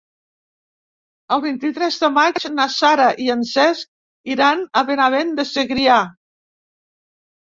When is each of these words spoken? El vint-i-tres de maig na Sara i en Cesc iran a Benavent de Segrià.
El 1.35 1.41
vint-i-tres 1.41 1.97
de 2.03 2.07
maig 2.15 2.39
na 2.53 2.65
Sara 2.75 3.05
i 3.25 3.27
en 3.33 3.43
Cesc 3.49 4.31
iran 4.37 4.63
a 4.81 4.83
Benavent 4.89 5.35
de 5.41 5.45
Segrià. 5.51 5.99